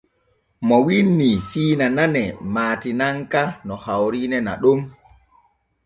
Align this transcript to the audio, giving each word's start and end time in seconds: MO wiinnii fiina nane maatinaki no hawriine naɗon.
MO 0.67 0.77
wiinnii 0.87 1.35
fiina 1.51 1.87
nane 1.97 2.23
maatinaki 2.55 3.43
no 3.65 3.73
hawriine 3.85 4.37
naɗon. 4.47 4.79